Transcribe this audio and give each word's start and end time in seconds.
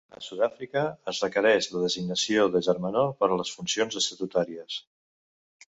A 0.17 0.21
Sud-àfrica, 0.27 0.81
es 1.11 1.19
requereix 1.25 1.67
la 1.73 1.83
designació 1.83 2.47
de 2.57 2.63
germanor 2.69 3.13
per 3.21 3.31
a 3.31 3.39
les 3.43 3.55
funcions 3.59 4.01
estatutàries. 4.05 4.83